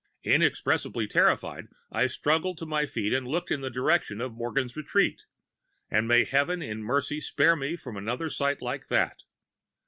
[0.23, 5.21] Inexpressibly terrified, I struggled to my feet and looked in the direction of Morgan's retreat;
[5.91, 9.19] and may heaven in mercy spare me from another sight like that!